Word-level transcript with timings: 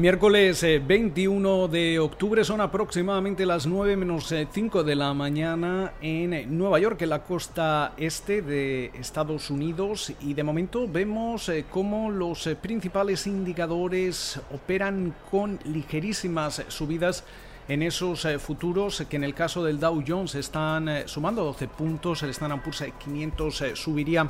Miércoles 0.00 0.62
21 0.62 1.64
eh, 1.66 1.68
de 1.68 1.98
octubre 1.98 2.42
son 2.42 2.62
aproximadamente 2.62 3.44
las 3.44 3.66
9 3.66 3.98
menos 3.98 4.34
5 4.50 4.80
eh, 4.80 4.82
de 4.82 4.96
la 4.96 5.12
mañana 5.12 5.92
en 6.00 6.56
Nueva 6.56 6.78
York, 6.78 7.02
en 7.02 7.10
la 7.10 7.22
costa 7.22 7.92
este 7.98 8.40
de 8.40 8.92
Estados 8.98 9.50
Unidos. 9.50 10.14
Y 10.22 10.32
de 10.32 10.42
momento 10.42 10.88
vemos 10.88 11.50
eh, 11.50 11.66
cómo 11.70 12.10
los 12.10 12.48
principales 12.62 13.26
indicadores 13.26 14.40
operan 14.54 15.14
con 15.30 15.58
ligerísimas 15.66 16.64
subidas 16.68 17.22
en 17.68 17.82
esos 17.82 18.26
futuros 18.38 19.04
que 19.08 19.16
en 19.16 19.22
el 19.22 19.34
caso 19.34 19.62
del 19.62 19.78
Dow 19.78 20.02
Jones 20.04 20.34
están 20.34 21.06
sumando 21.06 21.44
12 21.44 21.68
puntos, 21.68 22.22
el 22.22 22.30
Standard 22.30 22.62
Poor's 22.62 22.82
500 23.04 23.64
subiría 23.74 24.28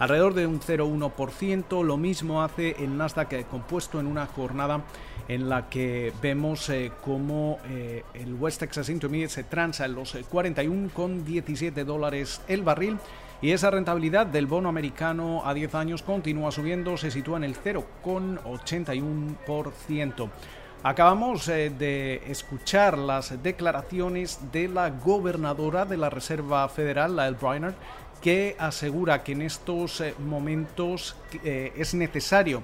alrededor 0.00 0.34
de 0.34 0.48
un 0.48 0.60
0,1%. 0.60 1.84
Lo 1.84 1.96
mismo 1.96 2.42
hace 2.42 2.74
el 2.80 2.96
Nasdaq 2.96 3.46
compuesto 3.48 4.00
en 4.00 4.08
una 4.08 4.26
jornada 4.26 4.82
en 5.28 5.48
la 5.48 5.68
que 5.68 6.12
vemos 6.20 6.68
eh, 6.70 6.90
cómo 7.04 7.60
eh, 7.68 8.02
el 8.14 8.34
West 8.34 8.58
Texas 8.60 8.88
Intermediate 8.88 9.32
se 9.32 9.44
transa 9.44 9.84
en 9.84 9.94
los 9.94 10.16
41,17 10.16 11.76
eh, 11.76 11.84
dólares 11.84 12.40
el 12.48 12.62
barril 12.62 12.98
y 13.40 13.52
esa 13.52 13.70
rentabilidad 13.70 14.26
del 14.26 14.46
bono 14.46 14.68
americano 14.68 15.42
a 15.44 15.54
10 15.54 15.76
años 15.76 16.02
continúa 16.02 16.50
subiendo, 16.50 16.96
se 16.96 17.12
sitúa 17.12 17.36
en 17.36 17.44
el 17.44 17.54
0,81%. 17.54 20.30
Acabamos 20.82 21.44
de 21.46 22.22
escuchar 22.26 22.98
las 22.98 23.42
declaraciones 23.42 24.40
de 24.50 24.66
la 24.68 24.88
gobernadora 24.90 25.84
de 25.84 25.98
la 25.98 26.10
Reserva 26.10 26.66
Federal, 26.70 27.18
El 27.18 27.34
Brainerd, 27.34 27.74
que 28.20 28.56
asegura 28.58 29.22
que 29.22 29.32
en 29.32 29.42
estos 29.42 30.02
momentos 30.18 31.16
es 31.42 31.94
necesario 31.94 32.62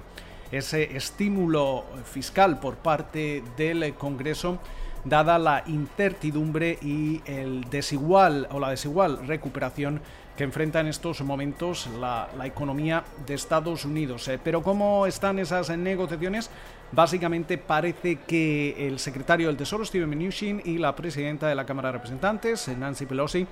ese 0.51 0.95
estímulo 0.95 1.83
fiscal 2.05 2.59
por 2.59 2.75
parte 2.75 3.43
del 3.57 3.93
Congreso 3.95 4.59
dada 5.07 5.39
la 5.39 5.63
incertidumbre 5.67 6.77
y 6.81 7.21
el 7.25 7.63
desigual 7.69 8.47
o 8.51 8.59
la 8.59 8.69
desigual 8.69 9.25
recuperación 9.25 10.01
que 10.35 10.43
enfrenta 10.43 10.79
en 10.79 10.87
estos 10.87 11.21
momentos 11.21 11.89
la, 11.99 12.27
economía 12.43 13.03
de 13.25 13.33
Estados 13.33 13.85
Unidos. 13.85 14.27
Eh, 14.27 14.39
pero 14.41 14.61
¿cómo 14.61 15.07
están 15.07 15.39
esas 15.39 15.75
negociaciones? 15.75 16.51
Básicamente 16.91 17.57
parece 17.57 18.19
que 18.27 18.87
el 18.87 18.99
secretario 18.99 19.47
del 19.47 19.57
Tesoro, 19.57 19.83
Steven 19.83 20.09
Mnuchin, 20.09 20.61
y 20.63 20.77
la 20.77 20.95
presidenta 20.95 21.47
de 21.47 21.55
la 21.55 21.65
Cámara 21.65 21.89
de 21.89 21.93
Representantes, 21.93 22.67
Nancy 22.67 23.07
Pelosi, 23.07 23.47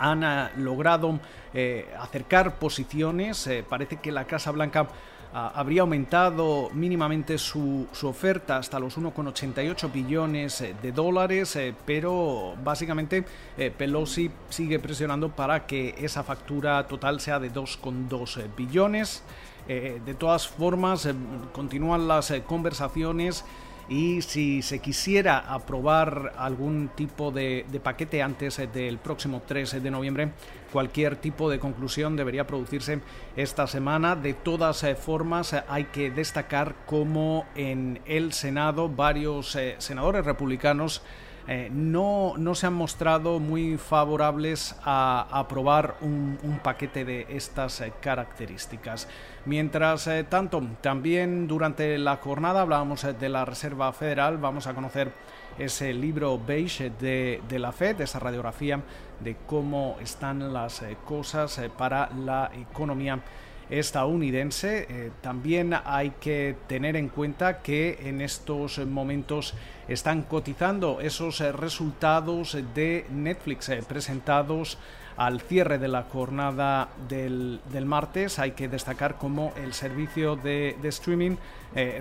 han 0.00 0.24
eh, 0.24 0.50
logrado 0.56 1.20
eh, 1.54 1.88
acercar 2.00 2.56
posiciones. 2.56 3.48
parece 3.68 3.98
que 3.98 4.10
la 4.10 4.24
Casa 4.24 4.50
Blanca 4.50 4.88
habría 5.32 5.82
aumentado 5.82 6.70
mínimamente 6.72 7.38
su, 7.38 7.86
oferta 8.02 8.56
hasta 8.56 8.78
los 8.78 8.98
1,88 8.98 9.92
billones 9.92 10.60
eh, 10.60 10.74
de 10.82 10.92
dólares, 10.92 11.54
eh, 11.56 11.74
pero 11.86 12.54
básicamente 12.64 13.24
eh, 13.56 13.70
Pelosi 13.70 14.30
sigue 14.48 14.78
presionando 14.78 15.28
para 15.30 15.66
que 15.66 15.94
esa 15.98 16.24
factura 16.24 16.86
total 16.86 17.20
sea 17.20 17.38
de 17.38 17.52
2,2 17.52 18.54
billones. 18.56 19.22
de 19.68 20.14
todas 20.18 20.48
formas, 20.48 21.08
continúan 21.52 22.08
las 22.08 22.32
conversaciones 22.44 23.44
y 23.90 24.22
si 24.22 24.62
se 24.62 24.78
quisiera 24.78 25.40
aprobar 25.52 26.32
algún 26.38 26.90
tipo 26.94 27.32
de, 27.32 27.66
paquete 27.82 28.22
antes 28.22 28.62
del 28.72 28.98
próximo 28.98 29.42
3 29.44 29.82
de 29.82 29.90
noviembre, 29.90 30.30
cualquier 30.72 31.16
tipo 31.16 31.50
de 31.50 31.58
conclusión 31.58 32.14
debería 32.14 32.46
producirse 32.46 33.00
esta 33.34 33.66
semana. 33.66 34.14
De 34.14 34.32
todas 34.32 34.84
eh, 34.84 34.94
formas, 34.94 35.56
hay 35.66 35.86
que 35.86 36.12
destacar 36.12 36.76
cómo 36.86 37.46
en 37.56 38.00
el 38.06 38.32
Senado 38.32 38.88
varios 38.88 39.56
eh, 39.56 39.74
senadores 39.78 40.24
republicanos 40.24 41.02
eh, 41.48 41.68
no, 41.72 42.34
no, 42.36 42.54
se 42.54 42.66
han 42.66 42.74
mostrado 42.74 43.40
muy 43.40 43.76
favorables 43.76 44.76
a, 44.84 45.26
aprobar 45.30 45.96
un, 46.00 46.38
paquete 46.62 47.04
de 47.04 47.26
estas 47.30 47.80
eh, 47.80 47.92
características. 48.00 49.08
Mientras 49.46 50.06
eh, 50.06 50.24
tanto, 50.24 50.62
también 50.80 51.48
durante 51.48 51.96
la 51.98 52.16
jornada 52.16 52.62
hablábamos 52.62 53.06
de 53.18 53.28
la 53.28 53.44
Reserva 53.44 53.92
Federal, 53.92 54.38
vamos 54.38 54.66
a 54.66 54.74
conocer 54.74 55.12
ese 55.58 55.92
libro 55.92 56.38
beige 56.38 56.90
de, 56.90 57.42
de 57.48 57.58
la 57.58 57.72
Fed, 57.72 58.00
esa 58.00 58.18
radiografía 58.18 58.80
de 59.20 59.36
cómo 59.46 59.96
están 60.00 60.52
las 60.52 60.82
cosas 61.04 61.60
para 61.76 62.10
la 62.10 62.50
economía 62.54 63.20
estadounidense. 63.70 64.86
Eh, 64.88 65.10
también 65.20 65.74
hay 65.84 66.10
que 66.20 66.56
tener 66.66 66.96
en 66.96 67.08
cuenta 67.08 67.62
que 67.62 67.98
en 68.02 68.20
estos 68.20 68.78
momentos 68.78 69.54
están 69.88 70.22
cotizando 70.22 71.00
esos 71.00 71.40
eh, 71.40 71.52
resultados 71.52 72.56
de 72.74 73.06
Netflix 73.10 73.68
eh, 73.68 73.82
presentados 73.86 74.78
al 75.16 75.40
cierre 75.40 75.78
de 75.78 75.88
la 75.88 76.04
jornada 76.04 76.88
del, 77.08 77.60
martes. 77.84 78.38
Hay 78.38 78.52
que 78.52 78.68
destacar 78.68 79.18
cómo 79.18 79.52
el 79.56 79.74
servicio 79.74 80.34
de, 80.36 80.76
streaming 80.82 81.36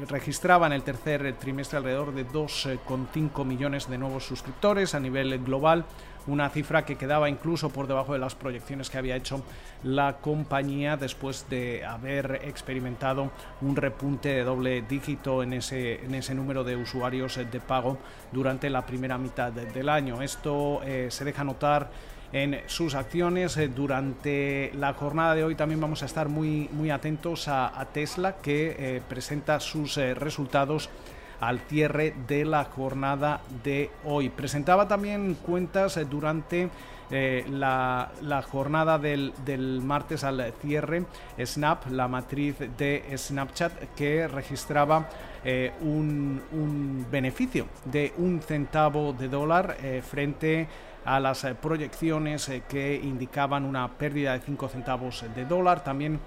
registraba 0.07 0.67
en 0.67 0.73
el 0.73 0.83
tercer 0.83 1.35
trimestre 1.37 1.79
alrededor 1.79 2.13
de 2.13 2.25
2,5 2.25 3.43
millones 3.43 3.89
de 3.89 3.97
nuevos 3.97 4.25
suscriptores 4.25 4.95
a 4.95 5.01
nivel 5.01 5.37
global 5.43 5.85
una 6.29 6.49
cifra 6.49 6.85
que 6.85 6.95
quedaba 6.95 7.29
incluso 7.29 7.69
por 7.69 7.87
debajo 7.87 8.13
de 8.13 8.19
las 8.19 8.35
proyecciones 8.35 8.89
que 8.89 8.97
había 8.97 9.15
hecho 9.15 9.43
la 9.83 10.17
compañía 10.17 10.97
después 10.97 11.47
de 11.49 11.83
haber 11.85 12.41
experimentado 12.43 13.31
un 13.61 13.75
repunte 13.75 14.29
de 14.29 14.43
doble 14.43 14.81
dígito 14.81 15.43
en 15.43 15.53
ese, 15.53 16.05
en 16.05 16.15
ese 16.15 16.35
número 16.35 16.63
de 16.63 16.75
usuarios 16.75 17.35
de 17.37 17.59
pago 17.59 17.97
durante 18.31 18.69
la 18.69 18.85
primera 18.85 19.17
mitad 19.17 19.51
del 19.51 19.89
año. 19.89 20.21
Esto 20.21 20.81
eh, 20.83 21.07
se 21.09 21.25
deja 21.25 21.43
notar 21.43 21.89
en 22.31 22.61
sus 22.67 22.95
acciones. 22.95 23.57
Eh, 23.57 23.67
durante 23.67 24.71
la 24.75 24.93
jornada 24.93 25.35
de 25.35 25.43
hoy 25.43 25.55
también 25.55 25.81
vamos 25.81 26.03
a 26.03 26.05
estar 26.05 26.29
muy, 26.29 26.69
muy 26.71 26.91
atentos 26.91 27.47
a, 27.47 27.87
Tesla 27.93 28.37
que 28.37 28.75
eh, 28.77 29.01
presenta 29.07 29.59
sus 29.59 29.95
resultados 29.95 30.89
al 31.39 31.59
cierre 31.59 32.13
de 32.27 32.45
la 32.45 32.65
jornada 32.65 33.41
de 33.63 33.91
hoy. 34.03 34.29
Presentaba 34.29 34.87
también 34.87 35.35
cuentas 35.35 35.97
eh, 35.97 36.05
durante 36.05 36.69
eh, 37.11 37.45
la, 37.49 38.11
jornada 38.49 38.99
del, 38.99 39.33
martes 39.83 40.23
al 40.23 40.53
cierre, 40.61 41.05
Snap, 41.43 41.87
la 41.89 42.07
matriz 42.07 42.55
de 42.77 43.03
Snapchat, 43.17 43.95
que 43.95 44.27
registraba 44.27 45.09
eh, 45.43 45.71
un, 45.81 47.05
beneficio 47.09 47.67
de 47.85 48.13
un 48.17 48.41
centavo 48.41 49.13
de 49.13 49.27
dólar 49.27 49.77
frente 50.03 50.67
a 51.05 51.19
las 51.19 51.45
proyecciones 51.61 52.51
que 52.67 52.95
indicaban 52.95 53.65
una 53.65 53.87
pérdida 53.87 54.33
de 54.33 54.41
5 54.41 54.67
centavos 54.67 55.25
de 55.33 55.45
dólar. 55.45 55.83
También 55.83 56.19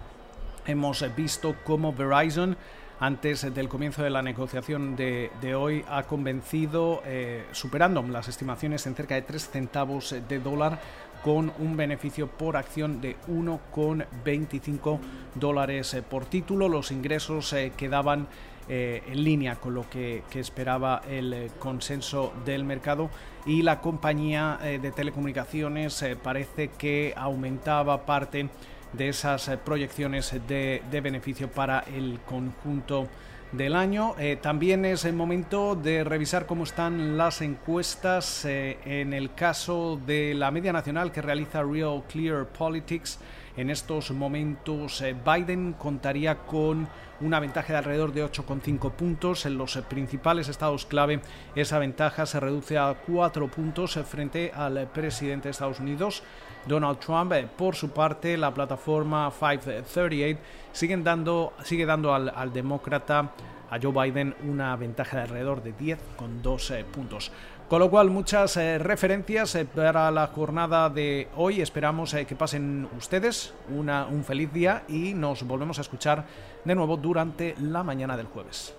hemos 0.67 1.05
visto 1.15 1.55
cómo 1.65 1.93
Verizon 1.93 2.57
antes 3.03 3.53
del 3.53 3.69
comienzo 3.69 4.05
de 4.05 4.11
la 4.11 4.23
negociación 4.23 4.95
de, 4.95 5.55
hoy 5.57 5.85
ha 5.89 6.05
convencido, 6.05 7.03
eh, 7.05 7.47
superando 7.51 8.01
las 8.03 8.29
estimaciones 8.29 8.87
en 8.87 8.95
cerca 8.95 9.17
de 9.17 9.23
3 9.23 9.49
centavos 9.51 10.15
de 10.29 10.39
dólar, 10.39 10.79
con 11.25 11.53
un 11.59 11.77
beneficio 11.77 12.29
por 12.29 12.57
acción 12.57 13.01
de 13.01 13.17
1,25 13.27 15.01
dólares 15.35 15.95
eh, 15.95 16.03
por 16.03 16.27
título. 16.27 16.69
Los 16.69 16.93
ingresos 16.93 17.53
eh, 17.55 17.73
quedaban 17.77 18.29
en 18.69 19.25
línea 19.25 19.57
con 19.57 19.75
lo 19.75 19.91
que, 19.91 20.23
que, 20.31 20.39
esperaba 20.39 21.03
el 21.11 21.51
consenso 21.59 22.33
del 22.45 22.65
mercado 22.65 23.11
y 23.45 23.63
la 23.63 23.81
compañía 23.81 24.57
de 24.63 24.93
telecomunicaciones 24.93 26.05
parece 26.23 26.69
que 26.69 27.13
aumentaba 27.17 28.07
parte 28.07 28.49
de 28.93 29.09
esas 29.09 29.49
eh, 29.49 29.57
proyecciones 29.57 30.35
de, 30.47 30.83
beneficio 31.03 31.51
para 31.51 31.81
el 31.81 32.21
conjunto 32.27 33.09
del 33.53 33.75
año. 33.77 34.15
Eh, 34.19 34.39
también 34.41 34.85
es 34.85 35.05
el 35.05 35.15
momento 35.15 35.75
de 35.75 36.05
revisar 36.05 36.47
cómo 36.47 36.65
están 36.65 37.17
las 37.17 37.43
encuestas 37.43 38.45
eh, 38.45 38.79
en 38.85 39.13
el 39.13 39.35
caso 39.35 40.01
de 40.07 40.35
la 40.35 40.51
media 40.51 40.73
nacional 40.73 41.13
que 41.13 41.23
realiza 41.23 41.63
Real 41.63 42.03
Clear 42.09 42.47
Politics. 42.47 43.19
En 43.57 43.69
estos 43.69 44.11
momentos 44.11 45.05
Biden 45.25 45.75
contaría 45.75 46.39
con 46.39 46.89
una 47.21 47.39
ventaja 47.39 47.73
de 47.73 47.79
alrededor 47.79 48.13
de 48.13 48.25
8,5 48.25 48.91
puntos. 48.93 49.45
En 49.47 49.59
los 49.59 49.77
principales 49.89 50.49
estados 50.49 50.87
clave 50.87 51.21
esa 51.55 51.79
ventaja 51.79 52.25
se 52.27 52.41
reduce 52.41 52.79
a 52.79 52.95
4 53.07 53.49
puntos 53.49 53.99
frente 54.07 54.53
al 54.55 54.87
presidente 54.89 55.49
de 55.49 55.51
Estados 55.51 55.81
Unidos. 55.81 56.23
Donald 56.67 56.99
Trump. 56.99 57.33
Eh, 57.33 57.49
por 57.57 57.75
su 57.75 57.91
parte, 57.91 58.37
la 58.37 58.53
plataforma 58.53 59.31
538 59.31 60.41
sigue 60.73 60.97
dando, 60.99 61.53
sigue 61.65 61.87
dando 61.87 62.15
al, 62.15 62.53
demócrata 62.53 63.33
a 63.73 63.79
Joe 63.83 63.93
Biden 63.93 64.35
una 64.47 64.77
ventaja 64.77 65.17
de 65.17 65.23
alrededor 65.23 65.63
de 65.63 65.73
10 65.73 65.99
con 66.17 66.43
12 66.43 66.85
puntos. 66.85 67.33
Con 67.71 67.81
lo 67.81 67.91
cual, 67.91 68.11
muchas 68.11 68.59
eh, 68.59 68.79
referencias 68.79 69.55
eh, 69.55 69.65
para 69.65 70.11
la 70.11 70.27
jornada 70.27 70.91
de 70.91 71.29
hoy. 71.37 71.63
Esperamos 71.63 72.15
que 72.15 72.37
pasen 72.37 72.87
ustedes 72.99 73.55
una, 73.71 74.05
un 74.05 74.25
feliz 74.25 74.53
día 74.53 74.85
y 74.89 75.15
nos 75.15 75.43
volvemos 75.45 75.79
a 75.79 75.81
escuchar 75.81 76.27
de 76.65 76.75
nuevo 76.75 76.99
durante 76.99 77.55
la 77.59 77.83
mañana 77.83 78.15
del 78.15 78.27
jueves. 78.27 78.75